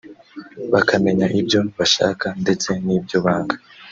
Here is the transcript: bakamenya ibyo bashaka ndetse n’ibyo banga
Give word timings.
bakamenya 0.73 1.27
ibyo 1.39 1.59
bashaka 1.77 2.27
ndetse 2.41 2.69
n’ibyo 2.85 3.17
banga 3.25 3.55